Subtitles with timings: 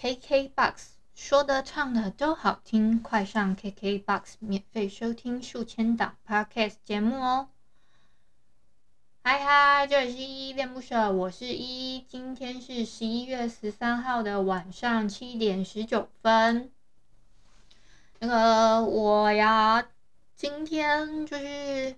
[0.00, 0.74] KKBOX
[1.16, 7.48] 说的唱的都好听，快上 KKBOX 免费收听数千档 Podcast 节目哦！
[9.24, 16.70] 嗨嗨，这里是依依恋不舍，我是依依，今天是十一月十三号的晚上七点十九分。
[18.20, 19.84] 那个我呀，
[20.36, 21.96] 今天就是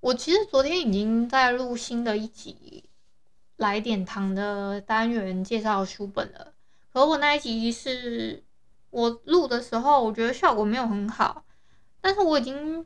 [0.00, 2.84] 我其实昨天已经在录新的一集
[3.56, 6.47] 来点糖的单元介绍书本了。
[6.90, 8.42] 和我那一集是
[8.90, 11.44] 我录的时候，我觉得效果没有很好，
[12.00, 12.84] 但是我已经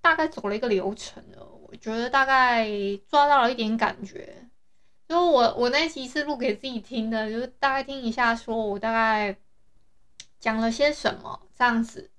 [0.00, 2.68] 大概走了一个流程了，我觉得大概
[3.08, 4.48] 抓到了一点感觉。
[5.08, 9.36] 就我我那一集是录给自己听的，就是大概听一下，说我大概
[10.38, 12.10] 讲了些什么这样子。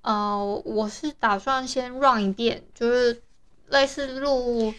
[0.00, 3.22] 呃，我是打算先 run 一遍，就是
[3.68, 4.74] 类似录。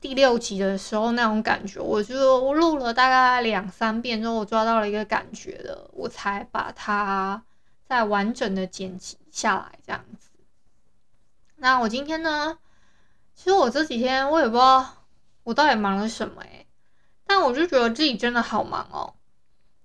[0.00, 7.42] 第六集的时候那种感觉，我就录了大概两三遍之后，我抓到了一个感觉了，我才把它
[7.84, 10.30] 再完整的剪辑下来这样子。
[11.56, 12.58] 那我今天呢，
[13.34, 15.04] 其实我这几天我也不知道
[15.42, 16.66] 我到底忙了什么欸，
[17.26, 19.12] 但我就觉得自己真的好忙哦。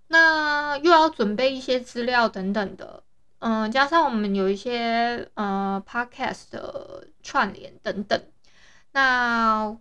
[0.07, 3.03] 那又要准备一些资料等等的，
[3.39, 8.23] 嗯，加上我们有一些呃 podcast 的串联等等，
[8.94, 9.77] 那。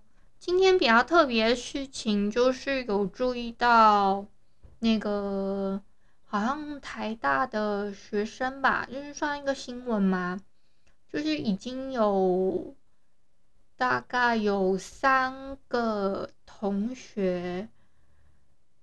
[0.47, 4.27] 今天比较特别的事情就是有注意到
[4.81, 5.83] 那个
[6.23, 10.39] 好像台大的学生吧，就是算一个新闻嘛，
[11.11, 12.77] 就是已经有
[13.79, 17.71] 大概有三个同学，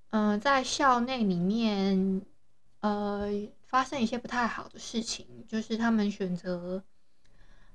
[0.10, 2.24] 嗯、在校内里面
[2.80, 3.30] 呃
[3.68, 6.84] 发生一些不太好的事情，就是他们选择。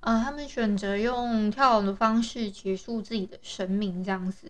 [0.07, 4.49] 呃，他们选择用跳楼的方式结束自己的生命，这样子，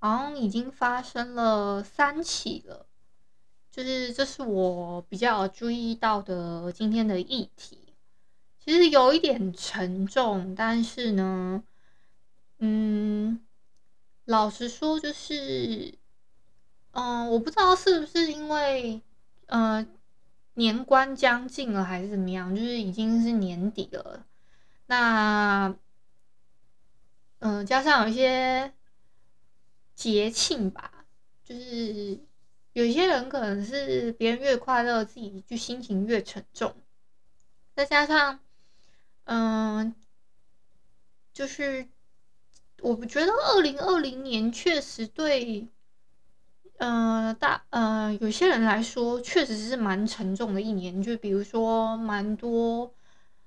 [0.00, 2.84] 好像已经发生了三起了。
[3.70, 7.94] 就是这是我比较注意到的今天的议题，
[8.58, 11.62] 其实有一点沉重，但是呢，
[12.58, 13.40] 嗯，
[14.24, 15.94] 老实说，就是，
[16.90, 19.00] 嗯、我不知道是不是因为，
[19.46, 19.86] 呃，
[20.54, 24.26] 年关将近了，还是怎么样，就是已经是年底了。
[24.86, 25.74] 那，
[27.40, 28.72] 嗯、加上有一些
[29.94, 31.04] 节庆吧，
[31.44, 32.18] 就是
[32.72, 36.74] 有些人可能是别人越快乐，自己就心情越沉重。
[37.74, 38.40] 再加上，
[39.24, 39.94] 嗯、
[41.32, 41.88] 就是
[42.80, 45.68] 我不觉得二零二零年确实对，
[46.78, 51.02] 嗯、呃，大，嗯、呃，有些人来说确实是蛮沉重的一年。
[51.02, 52.92] 就比如说，蛮多，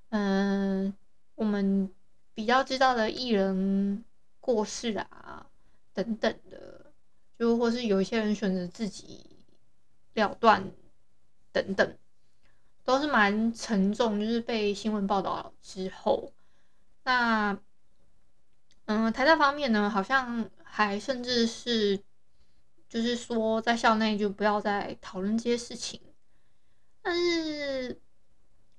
[0.09, 0.94] 嗯、
[1.35, 1.91] 我们
[2.34, 4.03] 比较知道的艺人
[4.40, 5.46] 过世啊，
[5.94, 6.94] 等等的，
[7.38, 9.45] 就或是有一些人选择自己
[10.13, 10.72] 了断，
[11.51, 11.97] 等等，
[12.85, 14.18] 都是蛮沉重。
[14.18, 16.31] 就是被新闻报道之后，
[17.03, 17.59] 那
[18.85, 22.01] 嗯，台大方面呢，好像还甚至是
[22.88, 26.00] 就是说，在校内就不要再讨论这些事情。
[27.01, 28.00] 但是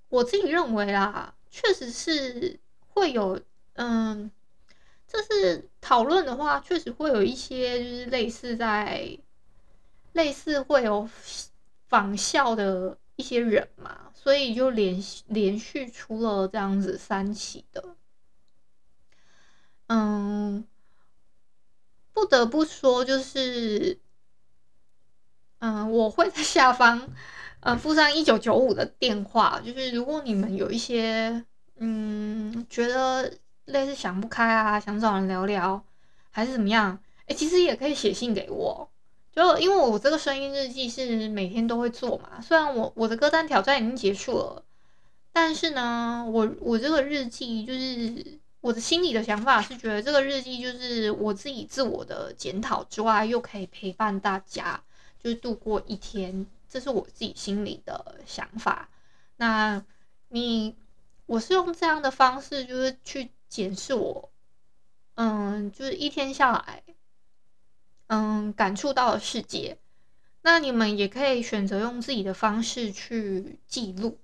[0.09, 1.35] 我自己认为啦。
[1.59, 3.41] 确实是会有，
[3.77, 4.31] 嗯，
[5.09, 9.19] 就是讨论的话，确实会有一些就是类似在
[10.13, 11.09] 类似会有
[11.89, 17.97] 仿效的一些人嘛，所以就连连续出了这样子三起的，
[19.87, 20.69] 嗯，
[22.13, 23.99] 不得不说就是，
[25.61, 27.09] 嗯，我会在下方。
[27.69, 31.45] 嗯，附上一九九五的电话，就是如果你们有一些
[31.79, 33.29] 嗯觉得
[33.65, 35.83] 类似想不开啊，想找人聊聊，
[36.31, 36.97] 还是怎么样，
[37.27, 38.89] 哎、其实也可以写信给我。
[39.33, 44.63] 就因为我这个声音日记是每天都会做嘛，虽然我我的歌单挑战已经结束了，
[45.33, 54.81] 但是呢，我我这个日记就是我的心里的想法是觉得这个日记就是我自己自我的检讨之外，又可以陪伴大家，
[55.21, 56.47] 就是度过一天。
[56.77, 58.91] 这是我自己心里的想法。
[59.39, 59.83] 那
[60.29, 60.77] 你，
[61.25, 64.31] 我是用这样的方式，就是去检视我，
[65.15, 66.83] 嗯，就是一天下来，
[68.09, 69.79] 嗯感触到的世界。
[70.43, 74.19] 那你们也可以选择用自己的方式去记录。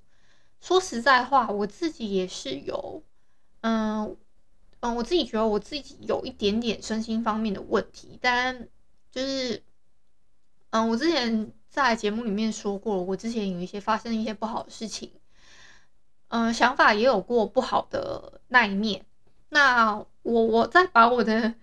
[0.60, 3.02] 说实在话，我自己也是有，
[3.62, 4.14] 嗯
[4.80, 8.68] 嗯，我自己觉得我自己有一点点身心方面的问题，但
[9.10, 9.62] 就是，
[10.68, 15.10] 嗯，我之前在节目里面说过，我之前有一些发生一些不好的事情，
[16.28, 19.06] 嗯，想法也有过不好的那一面。
[19.48, 21.54] 那我我再把我的，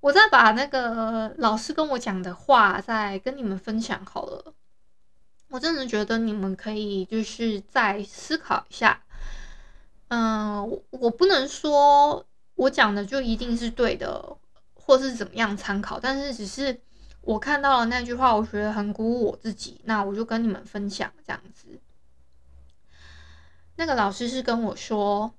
[0.00, 4.52] 我再把那个老师跟我讲的话再跟你们分享好了。
[5.48, 9.02] 我真的觉得你们可以就是再思考一下，
[10.08, 14.36] 嗯，我不能说我讲的就一定是对的，
[14.74, 16.78] 或是怎么样参考，但是只是
[17.26, 21.80] 我看到了那句话，我觉得很鼓舞我自己，那我就跟你们分享这样子。
[23.76, 25.34] 那个老师是跟我说，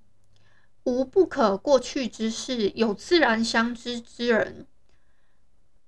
[0.84, 4.66] 无不可过去之事，有自然相知之人。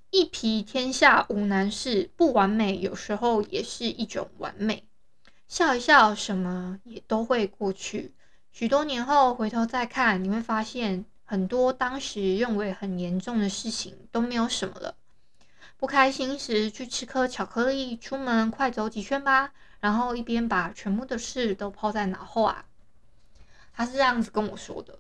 [0.09, 4.87] 一皮天下无难事，不完美有时候也是一种完美。
[5.47, 8.13] 笑一笑，什么也都会过去。
[8.51, 14.95] 许多年后回头再看，你会发现很多当时认为很严重的事情都没有什么了。
[15.77, 22.65] 不开心时去吃颗巧克力，出门快走几圈吧，然后一边把全部的事都抛在脑后啊。
[23.73, 24.97] 他是这样子跟我说的。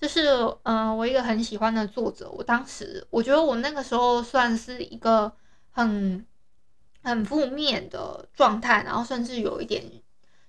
[0.00, 0.28] 就是，
[0.64, 5.32] 嗯、我一个很喜欢的作者，我当时我觉得我那个时候算是一个
[5.70, 6.26] 很
[7.04, 9.84] 很负面的状态，然后甚至有一点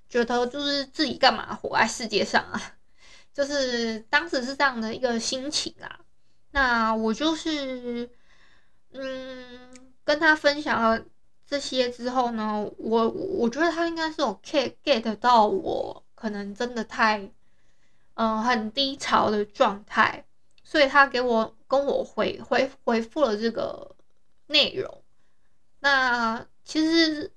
[0.09, 2.59] 觉得就是自己干嘛活在世界上啊，
[3.31, 5.99] 就是当时是这样的一个心情啊。
[6.49, 8.09] 那我就是，
[8.93, 9.69] 嗯，
[10.03, 11.03] 跟他分享了
[11.45, 17.31] 这些之后呢，我我觉得他应该是有 get get 到我，可能真的太。
[18.15, 20.23] 嗯，很低潮的状态，
[20.63, 23.95] 所以他给我跟我回回回复了这个
[24.45, 25.03] 内容。
[25.79, 27.33] 那其实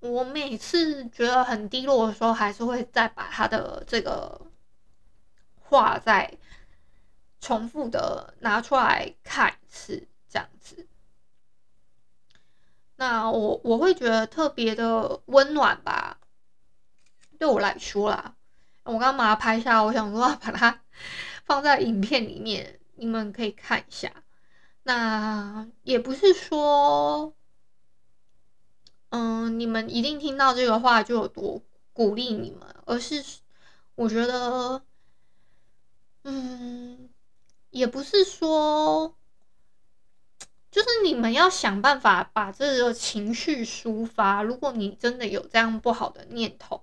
[0.00, 4.40] 我每次觉得很低落的时候，还是会再把他的这个
[5.60, 6.36] 话再
[7.40, 10.86] 重复的拿出来看一次，这样子。
[12.96, 16.18] 那我我会觉得特别的温暖吧，
[17.38, 18.36] 对我来说啦。
[18.84, 20.82] 我刚刚把它拍下，我想说把它
[21.44, 24.10] 放在影片里面，你们可以看一下。
[24.82, 27.34] 那也不是说，
[29.10, 31.62] 嗯，你们一定听到这个话就有多
[31.92, 33.22] 鼓励你们，而是
[33.94, 34.82] 我觉得，
[36.24, 37.10] 嗯，
[37.70, 39.14] 也不是说，
[41.02, 44.42] 你们要想办法把这个情绪抒发。
[44.42, 46.82] 如果你真的有这样不好的念头。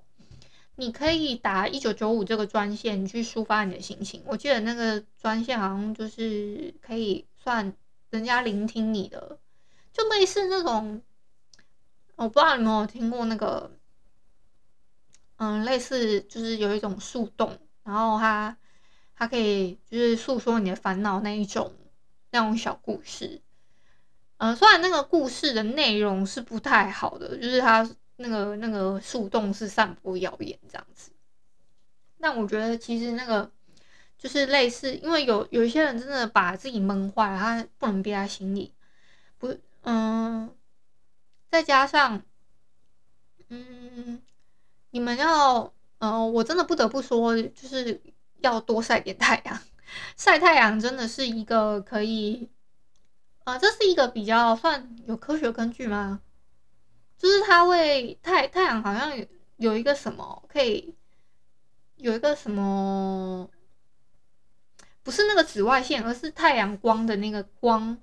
[0.79, 4.21] 你可以打一九九五这个专线去抒发你的心情。
[4.27, 7.73] 我记得那个专线好像就是可以算
[8.11, 9.39] 人家聆听你的，
[9.91, 11.01] 就类似那种，
[12.15, 13.71] 我不知道你们有听过那个，
[15.37, 18.55] 嗯，类似就是有一种树洞，然后它
[19.15, 21.73] 它可以就是诉说你的烦恼那一种
[22.29, 23.41] 那种小故事。
[24.37, 27.89] 嗯，虽然那个故事的内容是不太好的，就是他。
[28.19, 31.11] 那个那个树洞是散播谣言这样子，
[32.19, 33.51] 但我觉得其实那个
[34.17, 38.73] 就是类似，因为有有一些人真的把自己闷坏了，他不能憋在心里，
[39.37, 40.49] 不，嗯，
[41.51, 42.19] 再加上，
[43.49, 44.19] 嗯，
[44.89, 48.01] 你们要，嗯，我真的不得不说，就是
[48.39, 49.61] 要多晒点太阳，
[50.17, 52.49] 晒太阳真的是一个可以，
[53.47, 56.19] 啊，这是一个比较算有科学根据吗？
[57.17, 59.25] 就是它会太太阳好像有
[59.55, 60.93] 有一个什么可以
[61.95, 63.49] 有一个什么，
[65.01, 67.97] 不是那个紫外线，而是太阳光的那个光，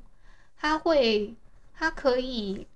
[0.56, 1.36] 它会
[1.74, 2.66] 它可以，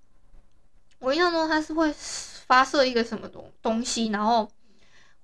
[0.99, 4.53] 我印象中它是会发射一个什么东东西，然后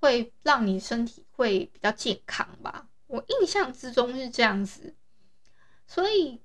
[0.00, 2.88] 会让你身体会比较健康吧。
[3.06, 4.94] 我印象之中是这样子，
[5.86, 6.40] 所以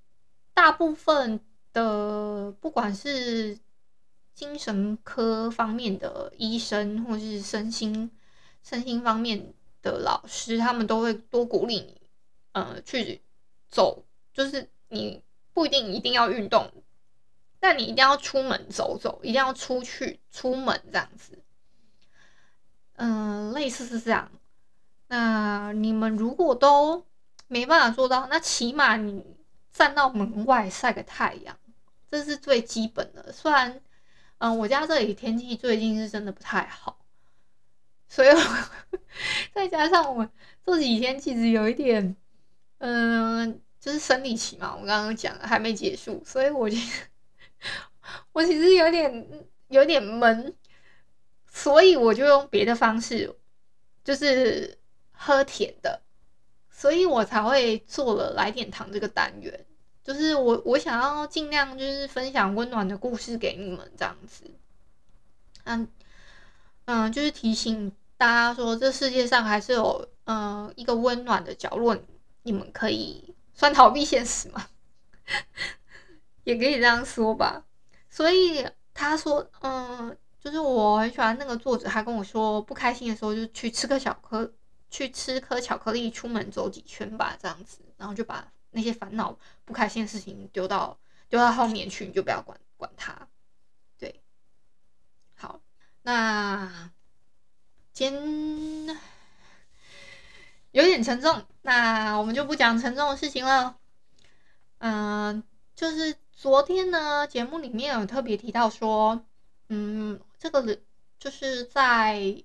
[0.59, 1.39] 大部分
[1.71, 3.57] 的不管是。
[4.35, 8.09] 精神科方面的医生，或是身心
[8.63, 12.01] 身心方面的老师，他们都会多鼓励你，
[12.53, 13.21] 呃，去
[13.69, 16.71] 走，就是你不一定一定要运动，
[17.59, 21.43] 但你一定要出门走走，一定要出去出门这样子。
[22.93, 24.31] 嗯、类似是这样。
[25.07, 27.05] 那你们如果都
[27.47, 29.21] 没办法做到，那起码你
[29.71, 31.57] 站到门外晒个太阳，
[32.09, 33.31] 这是最基本的。
[33.31, 33.81] 虽然。
[34.41, 36.97] 嗯，我家这里天气最近是真的不太好，
[38.07, 38.39] 所以我
[39.53, 40.29] 再加上我
[40.65, 42.15] 这几天其实有一点，
[42.77, 46.81] 嗯，就是生理期嘛，我刚刚讲还没结束，所以我觉得
[48.31, 50.55] 我其实有点有点闷，
[51.51, 53.35] 所以我就用别的方式，
[54.05, 54.79] 就是
[55.11, 56.01] 喝甜的，
[56.79, 59.65] 所以我才会做了来点糖这个单元，
[60.01, 64.45] 就是我我想要尽量就是分享温暖的故事给你们这样子，
[65.65, 65.85] 嗯
[66.85, 71.97] 嗯，就是提醒大家说，这世界上还是有嗯一个温暖的角落，
[72.43, 73.35] 你们可以。
[73.53, 74.67] 算逃避现实吗？
[76.45, 77.65] 也可以这样说吧。
[78.09, 84.49] 所以他说，嗯，就是我很喜欢那个作者，他跟我说，不开心的时候就去吃个小颗，
[84.89, 93.27] 去吃颗巧克力，出门走几圈吧，这样子，然后就把那些烦恼、不开心的事情丢到丢到后面去，你就不要管管它。
[93.97, 94.21] 对，
[95.35, 95.61] 好，
[96.01, 96.91] 那
[97.93, 98.97] 今天。
[100.71, 103.75] 有点沉重，那我们就不讲沉重的事情了。
[104.77, 105.43] 嗯，
[105.73, 109.25] 就是昨天呢，节目里面有特别提到说，
[109.69, 110.79] 嗯，这个
[111.17, 112.43] 就是在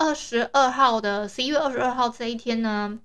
[0.00, 2.98] 二十二号的十一月二十二号这一天呢，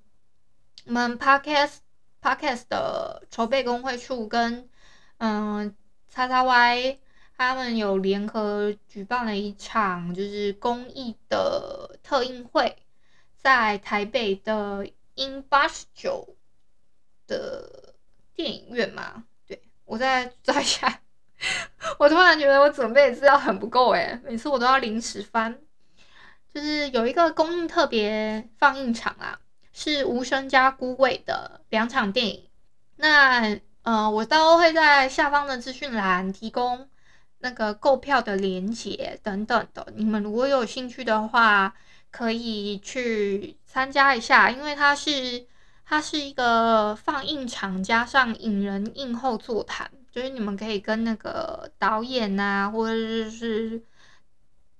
[0.85, 1.79] 我们 Podcast
[2.21, 4.69] Podcast 的筹备工会处跟
[5.17, 5.75] 嗯
[6.07, 6.99] 叉叉 Y
[7.35, 12.77] 他们有联合举办了一场就是公益的特映会。
[13.35, 16.37] 在台北的 In 八十九
[17.27, 17.93] 的
[18.33, 21.01] 电影院嘛，对，我再找一下。
[21.99, 25.59] 我突然觉得我准备的资料很不够诶，每次我都要临时翻。
[26.55, 29.37] 就是有一个公映特别放映场啊，
[29.73, 32.47] 是无声加孤味的两场电影。
[32.95, 36.87] 那呃，我都会在下方的资讯栏提供
[37.39, 41.75] 那个购票的链接等等的，你们如果有兴趣的话。
[42.11, 45.45] 可以去参加一下，因为它是
[45.85, 53.83] 它是一个放映场加上影人映后座谈，就是你们可以跟那个导演啊，或者是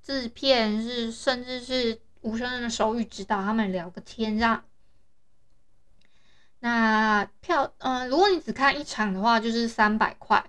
[0.05, 4.63] 制片，是甚至是无声的手语指导，他们聊个天这样。
[6.59, 10.39] 那票，嗯、如果你只看一场的话，就是三百块；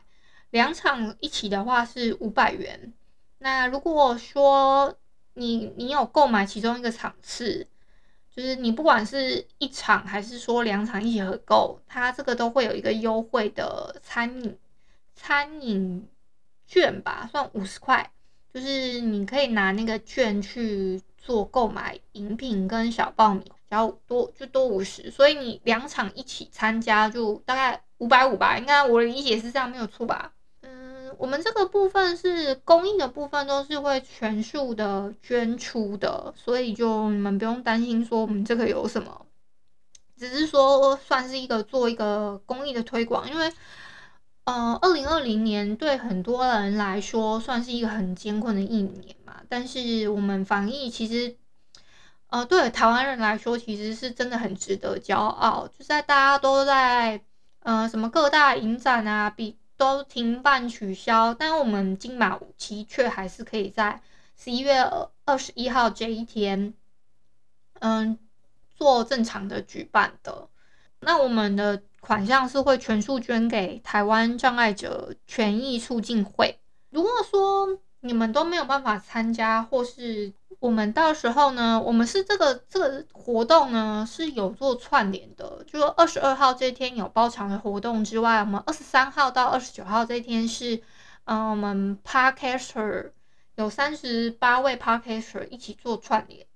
[0.51, 2.93] 两场一起的话是五百元。
[3.39, 4.95] 那如果说
[5.33, 7.67] 你你有购买其中一个场次，
[8.31, 14.59] 就是你不管是一场还是说两场一起合购，它这个都会有一个优惠的餐饮
[15.15, 16.07] 餐饮
[16.67, 18.11] 券吧，算五十块，
[18.57, 30.33] 就是你可以拿那个券去做购买饮品跟小爆米，然后多就多五十，所以你两场一起参加就大概五百五吧，应该我的理解是这样，没有错吧？
[30.63, 39.27] 嗯我们这个部分是公益的部分，都是会全数的捐出的，所以就你们不用担心说我们这个有什么，
[40.17, 43.53] 只是说算是一个做一个公益的推广，因为，
[44.47, 51.37] 呃，二零二零年对很多人来说算是一个很艰困的一年嘛，但是我们防疫其实，
[52.29, 57.23] 呃，对台湾人来说其实是真的很值得骄傲，就在大家都在，
[57.61, 59.57] 呃，什么各大影展啊比。
[59.79, 64.01] 都停办取消，但我们金马五期却还是可以在
[64.35, 64.81] 十一月
[65.27, 66.73] 二十一号这一天，
[67.81, 68.19] 嗯，
[68.75, 70.49] 做正常的举办的。
[71.01, 76.57] 那我们的款项是会全数捐给台湾障碍者权益促进会。
[76.91, 90.81] 如果说你们都没有办法参加，或是我们到时候呢，我们是这个这个活动呢是有做串联的，就二十二号这天有包场的活动之外，我们二十三号到二十九号这天是，
[91.25, 93.11] 嗯，我们 Podcaster
[93.57, 96.47] 有三十八位 Podcaster 一起做串联，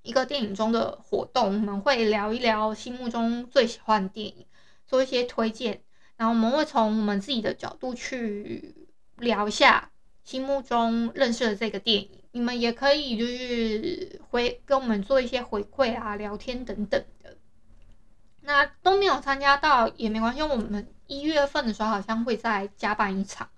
[0.00, 4.46] 一个电影中的活动，我们会聊一聊心目中最喜欢的电影，
[4.92, 5.80] 做一些推荐，
[6.18, 8.74] 然后我们会从我们自己的角度去
[9.16, 9.90] 聊一下
[10.22, 12.10] 心目中认识的这个电影。
[12.32, 17.38] 你们也可以就是回跟我们做一些回馈啊、聊天等等的。
[18.42, 23.48] 那都没有参加到也没关系，因为我们一月份的时候好像会再加办一场。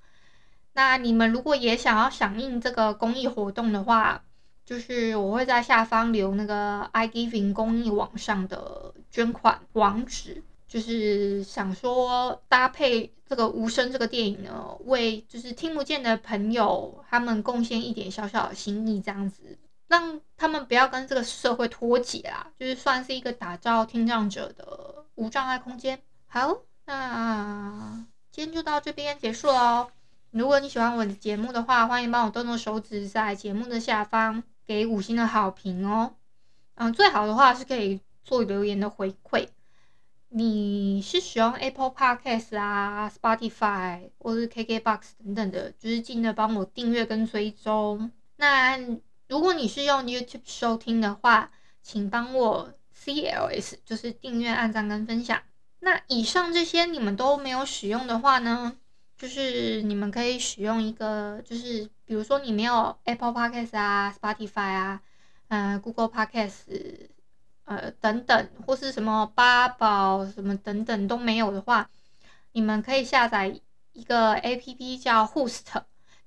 [0.74, 4.22] 那你们如果也想要响应这个公益活动的话，
[4.64, 10.44] 就是我会在下方留那个 iGiving 公益网上的捐款网址。
[10.74, 26.02] 就是想说搭配这个无声这个电影呢，为就是听不见的朋友他们贡献一点小小的心意，这样子让他们不要跟这个社会脱节啦，就是算是一个打造听障者的无障碍空间。
[26.26, 29.86] 好，那今天就到这边结束喽。
[30.32, 36.16] 如果你喜欢我的节目的话，欢迎帮我动动手指，在节目的下方给五星的好评哦。
[36.74, 39.46] 嗯，最好的话是可以做留言的回馈。
[40.36, 48.10] 你是使用 Apple Podcast 啊、Spotify 或是 KKBox 等等的，就是记得帮我订阅跟追踪。
[48.34, 48.76] 那
[49.28, 51.52] 如果你是用 YouTube 收听的话，
[51.84, 55.40] 请帮我 CLS，就是订阅、按赞跟分享。
[55.78, 58.76] 那以上这些你们都没有使用的话呢，
[59.16, 65.00] 就是你们可以使用一个，就是比如说你没有 Apple Podcast 啊、Spotify 啊、
[65.46, 67.13] 呃 Google Podcast。
[67.66, 71.88] 呃，等等，或是什么八宝什么等等都没有的话，
[72.52, 73.58] 你们可以下载
[73.94, 75.62] 一个 APP 叫 Host，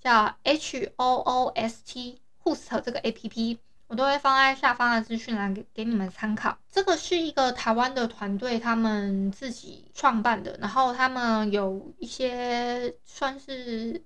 [0.01, 6.57] 叫 H O O S T Host 这个 APP，我都会放在下方的资讯栏给给你们参考。
[6.71, 14.03] 这个是一个台湾的团队他们自己创办的，然后他们有一些算是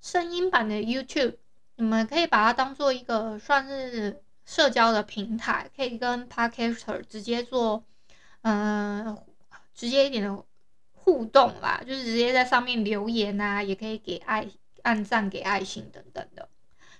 [0.00, 1.36] 声音版的 YouTube，
[1.76, 4.23] 你们可以把它当做一个算是。
[4.44, 7.84] 社交的平台可以跟 Podcaster 直接做，
[8.42, 9.18] 嗯、
[9.74, 10.44] 直接一点的
[10.92, 14.48] 互动啦，就是直接在上面留言啊，也可以给爱、
[14.82, 16.48] 按赞、给爱心等等的。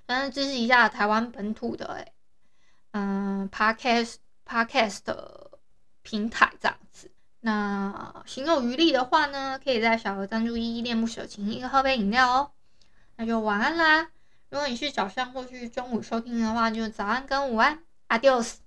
[0.06, 2.06] 反正支持一下台湾本土的，
[2.92, 5.50] 嗯、呃、Podcast Podcast 的
[6.02, 7.10] 平台这样子。
[7.40, 12.50] 那行有余力的话呢，可以在小额赞助一一恋不舍请一个喝杯饮料哦。
[13.16, 14.10] 那就晚安啦。
[14.54, 18.63] 如果你是早上或是中午收听的话，就早安跟午安，Adios。